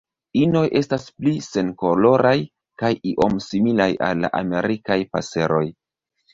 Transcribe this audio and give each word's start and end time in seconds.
Inoj 0.43 0.61
estas 0.79 1.03
pli 1.19 1.33
senkoloraj 1.47 2.33
kaj 2.85 2.91
iom 3.13 3.37
similaj 3.51 3.89
al 4.09 4.27
la 4.27 4.35
Amerikaj 4.43 5.01
paseroj. 5.15 5.65